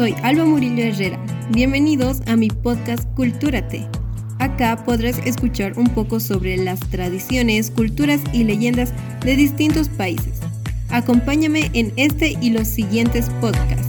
[0.00, 1.22] soy Alba Murillo Herrera.
[1.50, 3.86] Bienvenidos a mi podcast Cultúrate.
[4.38, 10.40] Acá podrás escuchar un poco sobre las tradiciones, culturas y leyendas de distintos países.
[10.88, 13.88] Acompáñame en este y los siguientes podcasts.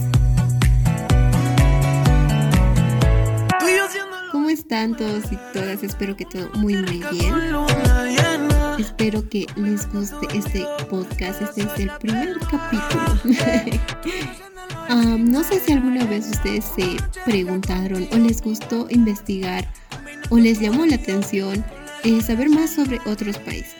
[4.30, 5.82] ¿Cómo están todos y todas?
[5.82, 7.34] Espero que todo muy muy bien.
[8.78, 11.40] Espero que les guste este podcast.
[11.40, 14.42] Este es el primer capítulo.
[14.94, 19.66] no sé si alguna vez ustedes se preguntaron o les gustó investigar
[20.30, 21.64] o les llamó la atención
[22.04, 23.74] eh, saber más sobre otros países.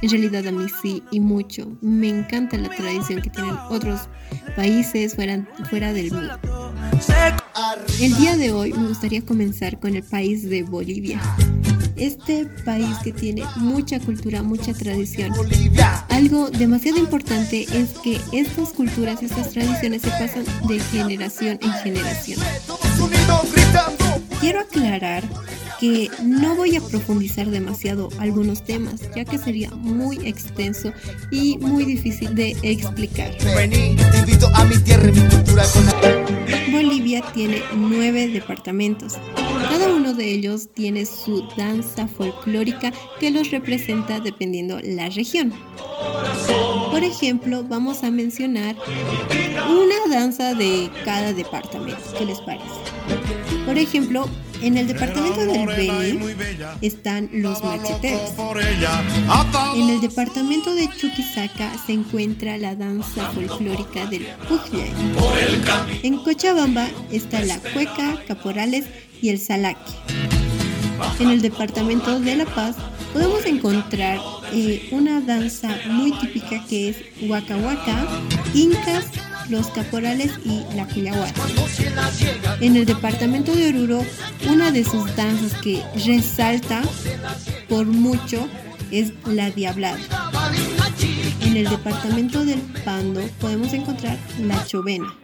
[0.00, 1.76] En realidad a mí sí y mucho.
[1.80, 4.08] Me encanta la tradición que tienen otros
[4.54, 6.38] países fuera, fuera del mío.
[8.00, 11.20] El día de hoy me gustaría comenzar con el país de Bolivia.
[11.98, 15.32] Este país que tiene mucha cultura, mucha tradición.
[16.08, 22.40] Algo demasiado importante es que estas culturas, estas tradiciones se pasan de generación en generación.
[24.40, 25.24] Quiero aclarar
[25.80, 30.92] que no voy a profundizar demasiado algunos temas, ya que sería muy extenso
[31.30, 33.36] y muy difícil de explicar.
[36.70, 39.14] Bolivia tiene nueve departamentos.
[39.68, 45.52] Cada uno de ellos tiene su danza folclórica que los representa dependiendo la región.
[46.90, 48.76] Por ejemplo, vamos a mencionar
[49.68, 51.98] una danza de cada departamento.
[52.16, 52.66] ¿Qué les parece?
[53.66, 54.28] Por ejemplo,
[54.62, 56.18] en el departamento del Beni
[56.80, 58.32] están los macheteros.
[59.74, 64.92] En el departamento de Chuquisaca se encuentra la danza folclórica del Pujñay.
[66.02, 68.86] En Cochabamba está la cueca, caporales
[69.20, 69.92] y el salaque.
[71.20, 72.76] En el departamento de La Paz
[73.12, 74.18] podemos encontrar
[74.52, 77.56] eh, una danza muy típica que es Huaca
[78.54, 79.06] Incas,
[79.48, 81.42] los caporales y la cuyahuata.
[82.60, 84.04] En el departamento de Oruro,
[84.50, 86.82] una de sus danzas que resalta
[87.68, 88.48] por mucho
[88.90, 89.98] es la diablada.
[91.42, 95.14] En el departamento del Pando podemos encontrar la chovena.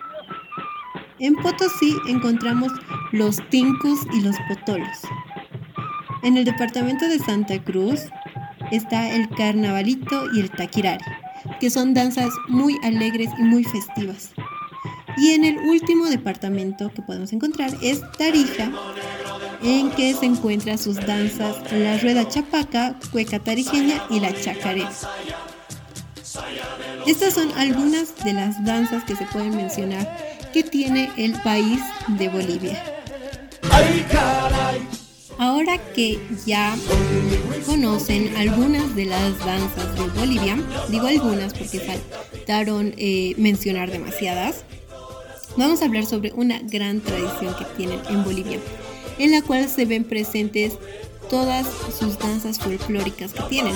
[1.18, 2.72] En Potosí encontramos
[3.12, 4.98] los tincus y los potolos.
[6.22, 8.00] En el departamento de Santa Cruz
[8.70, 11.04] está el carnavalito y el taquirari
[11.64, 14.32] que son danzas muy alegres y muy festivas.
[15.16, 18.70] Y en el último departamento que podemos encontrar es Tarija,
[19.62, 24.92] en que se encuentran sus danzas la rueda chapaca, cueca tarijeña y la chacarera.
[27.06, 30.18] Estas son algunas de las danzas que se pueden mencionar
[30.52, 32.84] que tiene el país de Bolivia.
[35.38, 36.76] Ahora que ya
[37.66, 40.56] conocen algunas de las danzas de Bolivia,
[40.90, 44.64] digo algunas porque faltaron eh, mencionar demasiadas,
[45.56, 48.58] vamos a hablar sobre una gran tradición que tienen en Bolivia,
[49.18, 50.74] en la cual se ven presentes
[51.28, 51.66] todas
[51.98, 53.74] sus danzas folclóricas que tienen.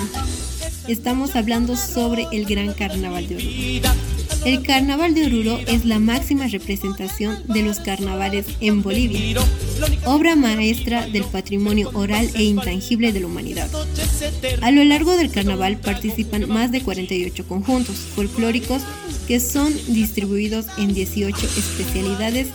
[0.87, 4.18] Estamos hablando sobre el Gran Carnaval de Oruro.
[4.45, 9.41] El Carnaval de Oruro es la máxima representación de los carnavales en Bolivia,
[10.05, 13.69] obra maestra del patrimonio oral e intangible de la humanidad.
[14.61, 18.81] A lo largo del carnaval participan más de 48 conjuntos folclóricos
[19.27, 22.47] que son distribuidos en 18 especialidades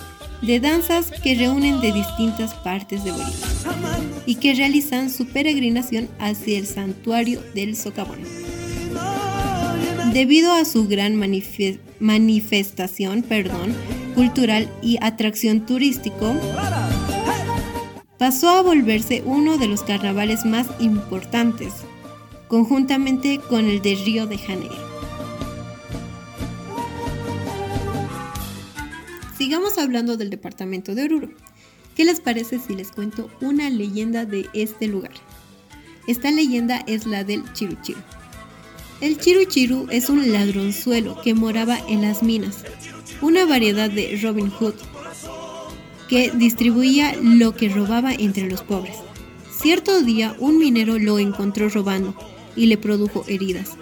[0.43, 3.34] de danzas que reúnen de distintas partes de Bolivia
[4.27, 8.44] y que realizan su peregrinación hacia el santuario del Socavón.
[10.15, 11.17] Debido a su gran
[11.99, 13.75] manifestación perdón,
[14.15, 16.37] cultural y atracción turístico,
[18.17, 21.73] pasó a volverse uno de los carnavales más importantes,
[22.47, 24.77] conjuntamente con el de Río de Janeiro.
[29.37, 31.31] Sigamos hablando del departamento de Oruro.
[31.97, 35.15] ¿Qué les parece si les cuento una leyenda de este lugar?
[36.07, 37.99] Esta leyenda es la del Chiruchiru.
[39.05, 42.65] El Chiruchiru es un ladronzuelo que moraba en las minas,
[43.21, 44.73] una variedad de Robin Hood
[46.09, 48.97] que distribuía lo que robaba entre los pobres.
[49.61, 52.15] Cierto día un minero lo encontró robando
[52.56, 53.73] y le produjo heridas.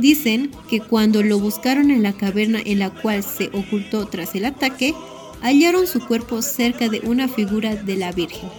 [0.00, 4.44] Dicen que cuando lo buscaron en la caverna en la cual se ocultó tras el
[4.44, 4.92] ataque,
[5.40, 8.50] hallaron su cuerpo cerca de una figura de la Virgen.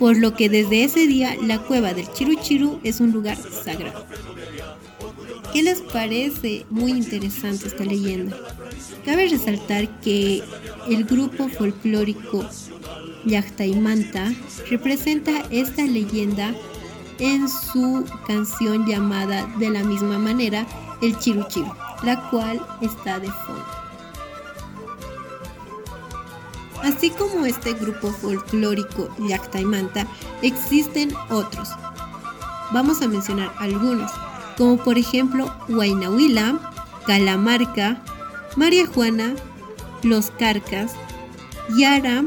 [0.00, 4.06] Por lo que desde ese día la cueva del Chiruchiru es un lugar sagrado.
[5.52, 8.36] ¿Qué les parece muy interesante esta leyenda?
[9.04, 10.44] Cabe resaltar que
[10.88, 12.48] el grupo folclórico
[13.24, 14.32] Yachtaimanta
[14.70, 16.54] representa esta leyenda
[17.18, 20.66] en su canción llamada de la misma manera
[21.02, 21.44] El Chiru,
[22.04, 23.66] la cual está de fondo.
[26.82, 30.06] Así como este grupo folclórico Yactaimanta,
[30.42, 31.68] existen otros.
[32.72, 34.10] Vamos a mencionar algunos,
[34.60, 36.60] como por ejemplo Huaynahuila,
[37.06, 37.96] Calamarca,
[38.56, 39.34] María Juana,
[40.02, 40.92] Los Carcas,
[41.78, 42.22] Yara,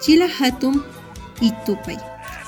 [0.00, 0.82] Chilahatum
[1.42, 1.98] y Tupay.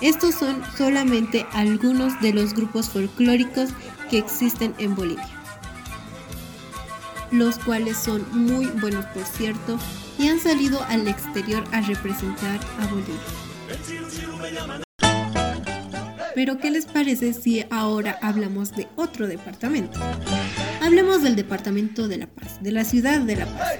[0.00, 3.68] Estos son solamente algunos de los grupos folclóricos
[4.08, 5.28] que existen en Bolivia,
[7.30, 9.78] los cuales son muy buenos por cierto
[10.18, 13.20] y han salido al exterior a representar a Bolivia.
[16.36, 19.98] Pero ¿qué les parece si ahora hablamos de otro departamento?
[20.82, 23.72] Hablemos del departamento de La Paz, de la ciudad de La Paz.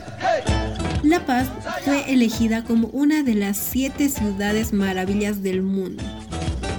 [1.03, 1.49] La Paz
[1.85, 6.03] fue elegida como una de las siete ciudades maravillas del mundo.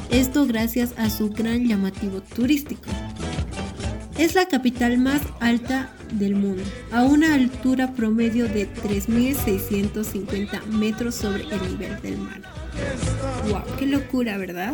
[0.10, 2.90] Esto gracias a su gran llamativo turístico.
[4.18, 11.44] Es la capital más alta del mundo, a una altura promedio de 3.650 metros sobre
[11.44, 12.57] el nivel del mar.
[13.50, 13.64] ¡Wow!
[13.78, 14.74] ¡Qué locura, ¿verdad?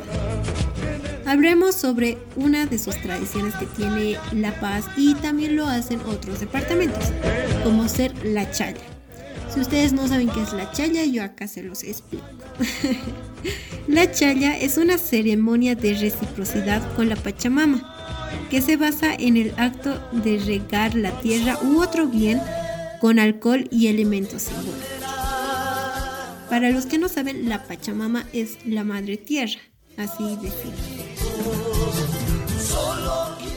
[1.26, 6.40] Hablemos sobre una de sus tradiciones que tiene La Paz y también lo hacen otros
[6.40, 7.12] departamentos,
[7.64, 8.82] como ser la chaya.
[9.54, 12.26] Si ustedes no saben qué es la chaya, yo acá se los explico.
[13.88, 19.54] la chaya es una ceremonia de reciprocidad con la Pachamama, que se basa en el
[19.58, 22.42] acto de regar la tierra u otro bien
[23.00, 25.04] con alcohol y elementos simbólicos.
[26.54, 29.60] Para los que no saben, la Pachamama es la madre tierra,
[29.98, 30.78] así decimos.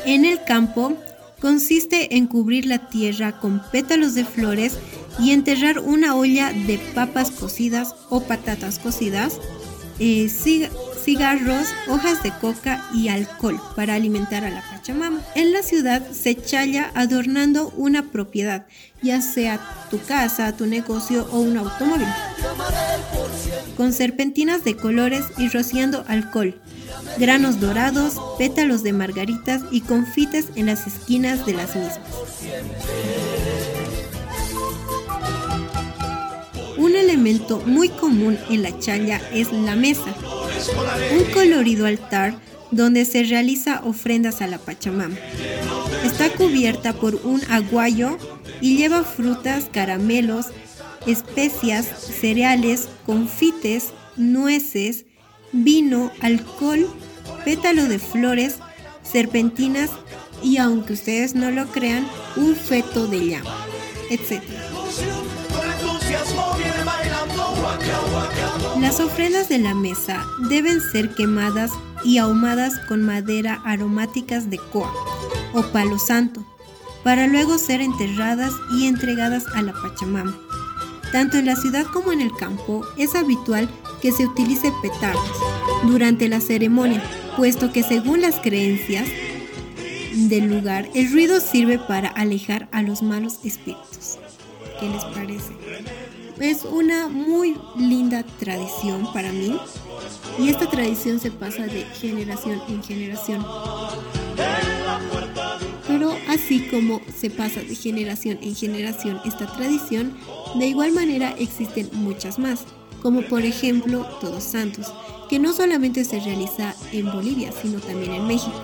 [0.07, 0.97] En el campo
[1.39, 4.79] consiste en cubrir la tierra con pétalos de flores
[5.19, 9.41] y enterrar una olla de papas cocidas o patatas cocidas,
[9.99, 10.31] eh,
[11.07, 15.21] cigarros, hojas de coca y alcohol para alimentar a la Pachamama.
[15.37, 18.67] En la ciudad se challa adornando una propiedad,
[19.03, 22.09] ya sea tu casa, tu negocio o un automóvil,
[23.77, 26.61] con serpentinas de colores y rociando alcohol,
[27.19, 32.01] granos dorados, pétalos de margaritas y confites en las esquinas de las mismas.
[36.79, 40.15] Un elemento muy común en la chaya es la mesa,
[41.13, 42.39] un colorido altar
[42.71, 45.17] donde se realiza ofrendas a la Pachamama.
[46.05, 48.19] Está cubierta por un aguayo
[48.61, 50.47] y lleva frutas, caramelos,
[51.07, 55.05] especias, cereales, confites, nueces,
[55.53, 56.89] vino, alcohol,
[57.45, 58.57] pétalo de flores,
[59.03, 59.91] serpentinas
[60.43, 62.07] y, aunque ustedes no lo crean,
[62.37, 63.67] un feto de llama,
[64.11, 64.43] etc.
[68.81, 71.71] Las ofrendas de la mesa deben ser quemadas
[72.05, 74.93] y ahumadas con madera aromáticas de coa
[75.55, 76.45] o palo santo,
[77.03, 80.37] para luego ser enterradas y entregadas a la Pachamama.
[81.11, 83.69] Tanto en la ciudad como en el campo es habitual
[84.03, 85.37] que se utilice petardos
[85.85, 87.03] durante la ceremonia,
[87.37, 89.09] puesto que según las creencias
[90.13, 94.19] del lugar, el ruido sirve para alejar a los malos espíritus.
[94.79, 96.06] ¿Qué les parece?
[96.41, 99.57] Es una muy linda tradición para mí
[100.39, 103.45] y esta tradición se pasa de generación en generación.
[105.87, 110.15] Pero así como se pasa de generación en generación esta tradición,
[110.59, 112.65] de igual manera existen muchas más,
[113.01, 114.93] como por ejemplo Todos Santos,
[115.31, 118.63] que no solamente se realiza en Bolivia, sino también en México.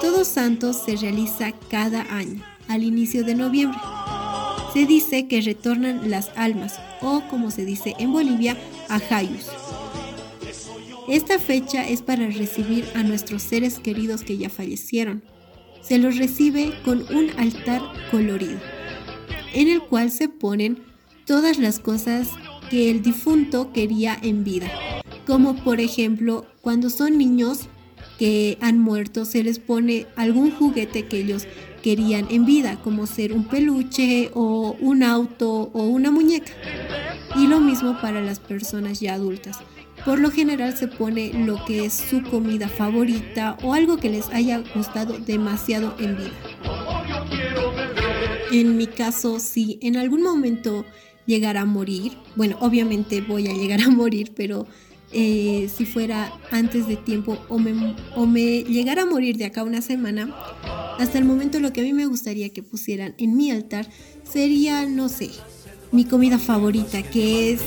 [0.00, 3.80] Todos Santos se realiza cada año, al inicio de noviembre
[4.72, 8.56] se dice que retornan las almas, o como se dice en Bolivia,
[8.88, 9.46] ajayus.
[11.08, 15.22] Esta fecha es para recibir a nuestros seres queridos que ya fallecieron.
[15.80, 18.60] Se los recibe con un altar colorido,
[19.54, 20.82] en el cual se ponen
[21.26, 22.28] todas las cosas
[22.70, 24.70] que el difunto quería en vida,
[25.26, 27.68] como por ejemplo cuando son niños
[28.20, 31.46] que han muerto se les pone algún juguete que ellos
[31.82, 36.52] querían en vida, como ser un peluche o un auto o una muñeca.
[37.34, 39.56] Y lo mismo para las personas ya adultas.
[40.04, 44.28] Por lo general se pone lo que es su comida favorita o algo que les
[44.28, 46.32] haya gustado demasiado en vida.
[48.52, 50.84] En mi caso, si en algún momento
[51.24, 54.66] llegara a morir, bueno, obviamente voy a llegar a morir, pero
[55.12, 59.64] eh, si fuera antes de tiempo o me, o me llegara a morir de acá
[59.64, 60.34] una semana,
[60.98, 63.88] hasta el momento lo que a mí me gustaría que pusieran en mi altar
[64.22, 65.30] sería, no sé,
[65.92, 67.60] mi comida favorita, que es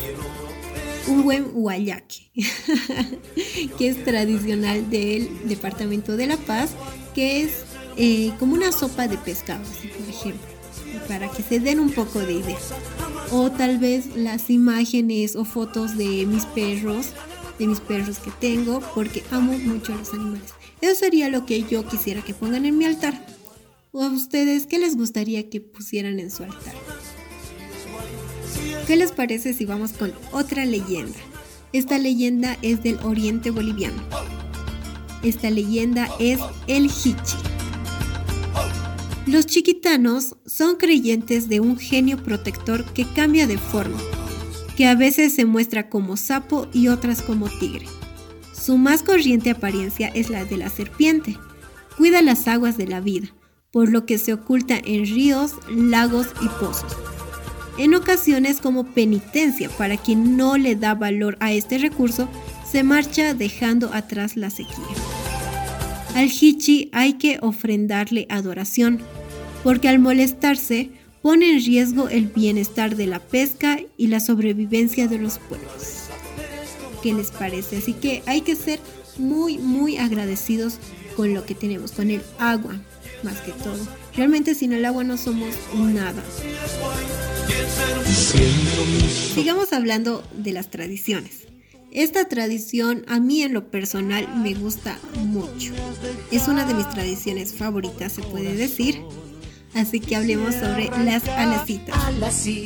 [1.08, 2.30] un buen guayaque,
[3.78, 6.72] que es tradicional del departamento de La Paz,
[7.14, 7.66] que es
[7.98, 10.48] eh, como una sopa de pescado, por ejemplo.
[11.08, 12.58] para que se den un poco de idea.
[13.32, 17.08] O tal vez las imágenes o fotos de mis perros,
[17.60, 20.54] de mis perros que tengo, porque amo mucho a los animales.
[20.82, 23.26] Eso sería lo que yo quisiera que pongan en mi altar.
[23.92, 26.74] ¿O a ustedes qué les gustaría que pusieran en su altar?
[28.88, 31.18] ¿Qué les parece si vamos con otra leyenda?
[31.72, 34.02] Esta leyenda es del oriente boliviano.
[35.24, 37.38] Esta leyenda es el Hichi.
[39.26, 43.98] Los chiquitanos son creyentes de un genio protector que cambia de forma,
[44.76, 47.86] que a veces se muestra como sapo y otras como tigre.
[48.52, 51.38] Su más corriente apariencia es la de la serpiente.
[51.98, 53.28] Cuida las aguas de la vida,
[53.72, 56.96] por lo que se oculta en ríos, lagos y pozos.
[57.78, 62.30] En ocasiones como penitencia para quien no le da valor a este recurso,
[62.70, 64.86] se marcha dejando atrás la sequía.
[66.16, 69.00] Al Hichi hay que ofrendarle adoración,
[69.64, 70.92] porque al molestarse
[71.24, 76.10] pone en riesgo el bienestar de la pesca y la sobrevivencia de los pueblos.
[77.02, 77.78] ¿Qué les parece?
[77.78, 78.80] Así que hay que ser
[79.18, 80.80] muy, muy agradecidos
[81.16, 82.76] con lo que tenemos, con el agua,
[83.24, 83.80] más que todo.
[84.16, 86.22] Realmente sin el agua no somos nada.
[89.34, 91.48] Sigamos hablando de las tradiciones.
[91.92, 95.74] Esta tradición a mí en lo personal me gusta mucho.
[96.32, 99.00] Es una de mis tradiciones favoritas, se puede decir.
[99.74, 101.96] Así que hablemos sobre las alacitas.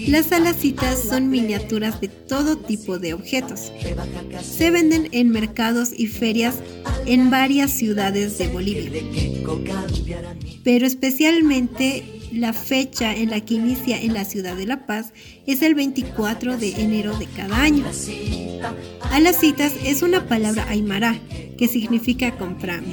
[0.08, 3.72] Las alacitas son miniaturas de todo tipo de objetos.
[4.42, 6.56] Se venden en mercados y ferias
[7.06, 9.02] en varias ciudades de Bolivia.
[10.64, 15.14] Pero especialmente la fecha en la que inicia en la ciudad de La Paz
[15.46, 17.86] es el 24 de enero de cada año.
[19.12, 21.18] Alacitas es una palabra aymara
[21.58, 22.84] que significa comprar.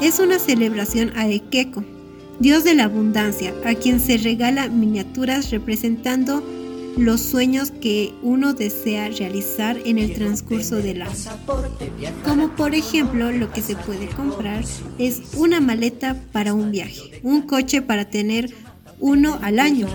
[0.00, 1.84] Es una celebración a Ekeko,
[2.40, 6.42] dios de la abundancia, a quien se regala miniaturas representando
[6.96, 11.12] los sueños que uno desea realizar en el transcurso del año.
[12.24, 14.64] Como por ejemplo lo que se puede comprar
[14.98, 18.52] es una maleta para un viaje, un coche para tener
[19.00, 19.88] uno al año,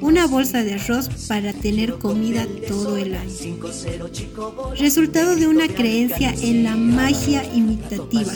[0.00, 3.30] una bolsa de arroz para tener comida todo el año.
[4.78, 8.32] Resultado de una creencia en la magia imitativa.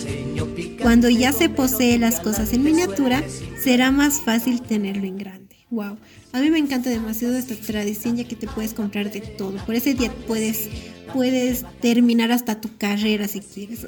[0.80, 3.22] Cuando ya se posee las cosas en miniatura,
[3.62, 5.45] será más fácil tenerlo en grande.
[5.70, 5.98] Wow,
[6.32, 9.56] a mí me encanta demasiado esta tradición ya que te puedes comprar de todo.
[9.66, 10.68] Por ese día puedes
[11.12, 13.86] puedes terminar hasta tu carrera si quieres.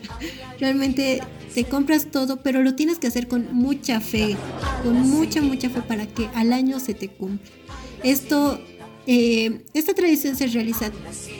[0.60, 1.20] Realmente
[1.54, 4.36] te compras todo, pero lo tienes que hacer con mucha fe,
[4.82, 7.50] con mucha, mucha fe para que al año se te cumpla.
[8.02, 8.60] Esto,
[9.06, 10.90] eh, esta tradición se realiza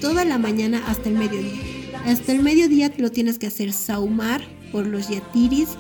[0.01, 1.61] toda la mañana hasta el mediodía.
[2.05, 5.71] Hasta el mediodía lo tienes que hacer saumar por los yatiris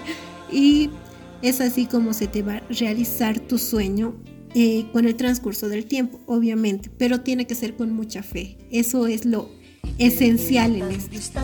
[0.52, 0.90] y
[1.42, 4.16] es así como se te va a realizar tu sueño
[4.54, 8.56] eh, con el transcurso del tiempo, obviamente, pero tiene que ser con mucha fe.
[8.70, 9.50] Eso es lo
[9.98, 11.40] esencial en esto.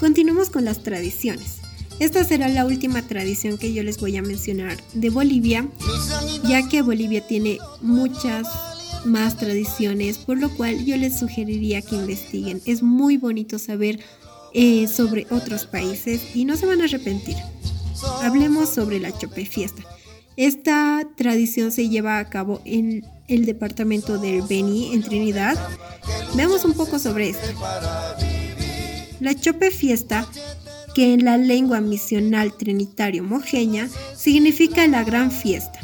[0.00, 1.58] Continuamos con las tradiciones.
[2.00, 5.68] Esta será la última tradición que yo les voy a mencionar de Bolivia,
[6.44, 8.46] ya que Bolivia tiene muchas
[9.04, 12.60] más tradiciones, por lo cual yo les sugeriría que investiguen.
[12.66, 13.98] Es muy bonito saber
[14.54, 17.36] eh, sobre otros países y no se van a arrepentir.
[18.22, 19.82] Hablemos sobre la Chope Fiesta.
[20.36, 25.56] Esta tradición se lleva a cabo en el departamento del Beni, en Trinidad.
[26.34, 27.46] Veamos un poco sobre esto.
[29.20, 30.28] La Chope Fiesta,
[30.94, 35.80] que en la lengua misional trinitario mojeña significa la gran fiesta.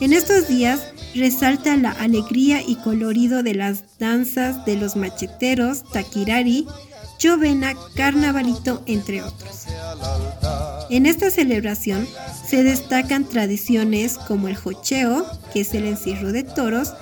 [0.00, 0.80] En estos días
[1.14, 6.66] resalta la alegría y colorido de las danzas de los macheteros, taquirari,
[7.18, 9.66] chovena, carnavalito, entre otros.
[10.90, 12.06] En esta celebración
[12.44, 16.92] se destacan tradiciones como el jocheo, que es el encierro de toros,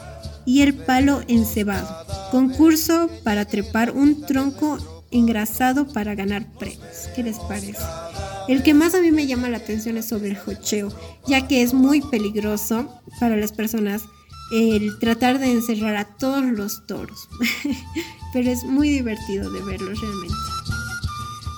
[0.44, 1.88] y el palo encebado,
[2.30, 4.78] concurso para trepar un tronco
[5.10, 7.08] engrasado para ganar premios.
[7.16, 7.82] ¿Qué les parece?
[8.46, 10.92] El que más a mí me llama la atención es sobre el jocheo,
[11.26, 14.02] ya que es muy peligroso para las personas
[14.52, 17.28] el tratar de encerrar a todos los toros.
[18.32, 20.77] Pero es muy divertido de verlos realmente.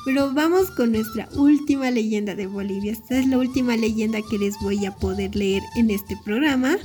[0.05, 2.93] Pero vamos con nuestra última leyenda de Bolivia.
[2.93, 6.79] Esta es la última leyenda que les voy a poder leer en este programa.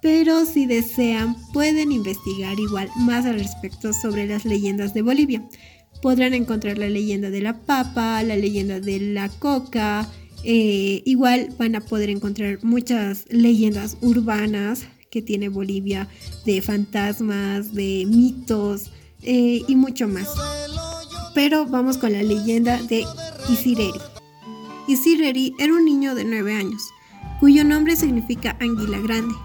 [0.00, 5.46] Pero si desean, pueden investigar igual más al respecto sobre las leyendas de Bolivia.
[6.00, 10.08] Podrán encontrar la leyenda de la papa, la leyenda de la coca.
[10.44, 16.08] Eh, igual van a poder encontrar muchas leyendas urbanas que tiene Bolivia
[16.46, 18.90] de fantasmas, de mitos
[19.22, 20.28] eh, y mucho más.
[21.38, 23.04] Pero vamos con la leyenda de
[23.48, 24.00] Isireri.
[24.88, 26.82] Isireri era un niño de 9 años.
[27.38, 29.36] cuyo nombre significa anguila grande.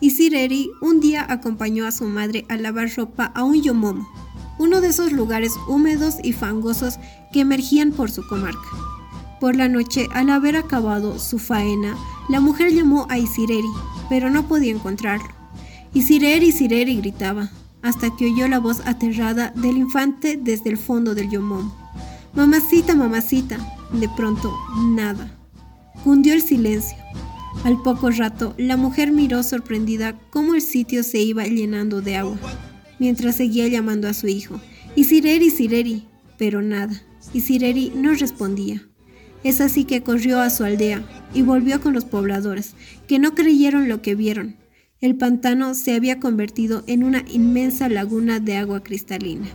[0.00, 4.08] Y Sireri un día acompañó a su madre a lavar ropa a un yomomo,
[4.58, 6.98] uno de esos lugares húmedos y fangosos
[7.32, 8.68] que emergían por su comarca.
[9.38, 11.96] Por la noche, al haber acabado su faena,
[12.28, 13.70] la mujer llamó a Isireri,
[14.08, 15.28] pero no podía encontrarlo.
[15.94, 17.48] Isireri, Isireri gritaba,
[17.82, 21.74] hasta que oyó la voz aterrada del infante desde el fondo del yomomo.
[22.34, 23.58] Mamacita, mamacita.
[23.92, 24.54] De pronto,
[24.90, 25.30] nada.
[26.04, 26.96] Cundió el silencio.
[27.64, 32.38] Al poco rato, la mujer miró sorprendida cómo el sitio se iba llenando de agua,
[32.98, 34.60] mientras seguía llamando a su hijo.
[34.94, 36.06] Isireri, Sireri,
[36.36, 37.02] pero nada.
[37.32, 38.82] Isireri no respondía.
[39.42, 41.02] Es así que corrió a su aldea
[41.34, 42.74] y volvió con los pobladores,
[43.06, 44.56] que no creyeron lo que vieron.
[45.00, 49.46] El pantano se había convertido en una inmensa laguna de agua cristalina.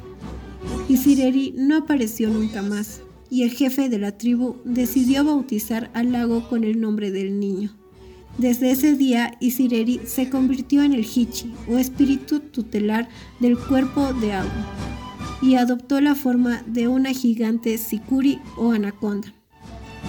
[0.87, 6.47] Isireri no apareció nunca más, y el jefe de la tribu decidió bautizar al lago
[6.47, 7.75] con el nombre del niño.
[8.37, 13.09] Desde ese día, Isireri se convirtió en el Hichi, o espíritu tutelar
[13.41, 14.73] del cuerpo de agua,
[15.41, 19.33] y adoptó la forma de una gigante sicuri o anaconda.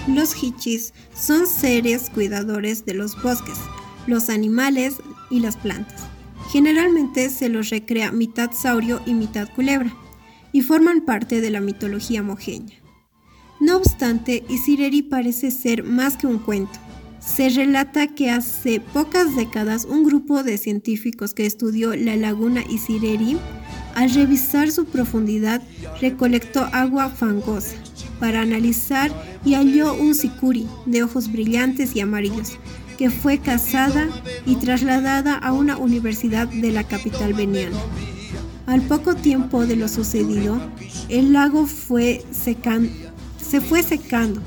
[0.07, 3.59] Los Hichis son seres cuidadores de los bosques,
[4.07, 4.99] los animales
[5.35, 6.03] y las plantas.
[6.51, 9.93] Generalmente se los recrea mitad saurio y mitad culebra,
[10.53, 12.77] y forman parte de la mitología mojeña.
[13.61, 16.79] No obstante, Isireri parece ser más que un cuento.
[17.19, 23.37] Se relata que hace pocas décadas un grupo de científicos que estudió la laguna Isireri,
[23.95, 25.63] al revisar su profundidad,
[26.01, 27.77] recolectó agua fangosa
[28.21, 29.11] para analizar
[29.45, 32.59] y halló un sicuri de ojos brillantes y amarillos,
[32.97, 34.09] que fue cazada
[34.47, 37.77] y trasladada a una universidad de la capital veniana.
[38.67, 40.59] Al poco tiempo de lo sucedido,
[41.09, 44.41] el lago fue se fue secando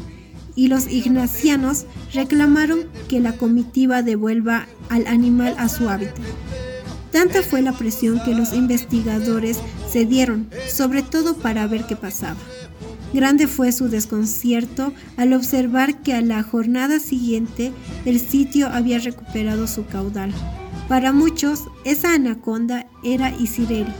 [0.56, 6.26] y los ignacianos reclamaron que la comitiva devuelva al animal a su hábitat.
[7.12, 12.38] Tanta fue la presión que los investigadores cedieron, sobre todo para ver qué pasaba.
[13.14, 17.72] Grande fue su desconcierto al observar que a la jornada siguiente
[18.06, 20.34] el sitio había recuperado su caudal.
[20.90, 23.92] Para muchos, esa anaconda era Isireri,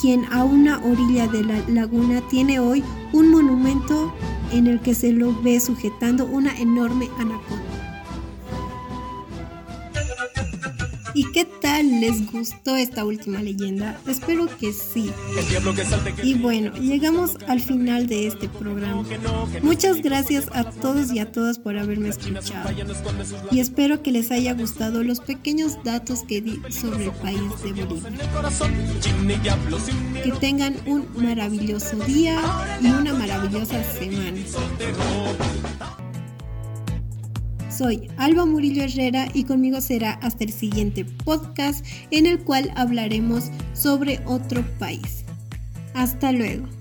[0.00, 4.12] quien a una orilla de la laguna tiene hoy un monumento
[4.52, 7.67] en el que se lo ve sujetando una enorme anaconda.
[11.14, 13.98] ¿Y qué tal les gustó esta última leyenda?
[14.06, 15.10] Espero que sí.
[16.22, 19.04] Y bueno, llegamos al final de este programa.
[19.62, 22.70] Muchas gracias a todos y a todas por haberme escuchado.
[23.50, 27.84] Y espero que les haya gustado los pequeños datos que di sobre el país de
[27.84, 28.10] Bolivia.
[30.22, 32.40] Que tengan un maravilloso día
[32.80, 34.40] y una maravillosa semana.
[37.78, 43.52] Soy Alba Murillo Herrera y conmigo será hasta el siguiente podcast en el cual hablaremos
[43.72, 45.24] sobre otro país.
[45.94, 46.77] Hasta luego.